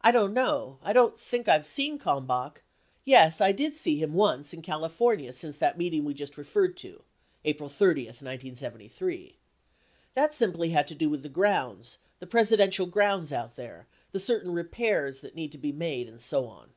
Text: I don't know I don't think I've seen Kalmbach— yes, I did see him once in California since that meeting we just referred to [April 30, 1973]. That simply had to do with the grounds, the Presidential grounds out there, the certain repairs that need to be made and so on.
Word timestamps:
I 0.00 0.10
don't 0.10 0.32
know 0.32 0.78
I 0.82 0.94
don't 0.94 1.20
think 1.20 1.46
I've 1.46 1.66
seen 1.66 1.98
Kalmbach— 1.98 2.62
yes, 3.04 3.42
I 3.42 3.52
did 3.52 3.76
see 3.76 3.98
him 3.98 4.14
once 4.14 4.54
in 4.54 4.62
California 4.62 5.34
since 5.34 5.58
that 5.58 5.76
meeting 5.76 6.02
we 6.06 6.14
just 6.14 6.38
referred 6.38 6.78
to 6.78 7.02
[April 7.44 7.68
30, 7.68 8.06
1973]. 8.06 9.34
That 10.14 10.34
simply 10.34 10.70
had 10.70 10.88
to 10.88 10.94
do 10.94 11.10
with 11.10 11.22
the 11.22 11.28
grounds, 11.28 11.98
the 12.20 12.26
Presidential 12.26 12.86
grounds 12.86 13.34
out 13.34 13.56
there, 13.56 13.86
the 14.12 14.18
certain 14.18 14.52
repairs 14.52 15.20
that 15.20 15.34
need 15.36 15.52
to 15.52 15.58
be 15.58 15.72
made 15.72 16.08
and 16.08 16.22
so 16.22 16.46
on. 16.46 16.70